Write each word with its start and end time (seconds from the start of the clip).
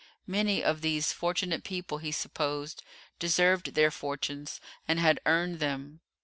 Many 0.25 0.63
of 0.63 0.81
these 0.81 1.11
fortunate 1.11 1.63
people, 1.63 1.99
he 1.99 2.11
supposed, 2.11 2.81
deserved 3.19 3.75
their 3.75 3.91
fortunes, 3.91 4.59
and 4.87 4.99
had 4.99 5.19
earned 5.27 5.59
them. 5.59 6.01